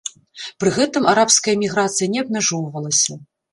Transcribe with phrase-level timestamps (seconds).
[0.63, 3.23] Пры гэтым арабская іміграцыя не абмяжоўвалася.